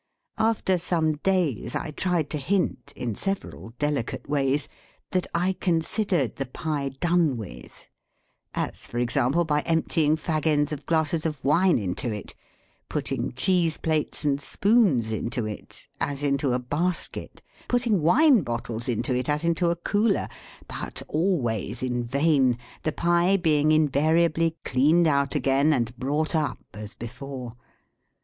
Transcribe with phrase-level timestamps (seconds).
[0.39, 4.67] After some days I tried to hint, in several delicate ways,
[5.11, 7.85] that I considered the pie done with;
[8.55, 12.33] as, for example, by emptying fag ends of glasses of wine into it;
[12.89, 19.13] putting cheese plates and spoons into it, as into a basket; putting wine bottles into
[19.13, 20.27] it, as into a cooler;
[20.67, 26.95] but always in vain, the pie being invariably cleaned out again and brought up as
[26.95, 27.55] before.